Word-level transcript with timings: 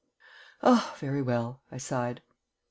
"Oh, 0.63 0.95
very 0.99 1.21
well," 1.21 1.61
I 1.71 1.77
sighed. 1.77 2.23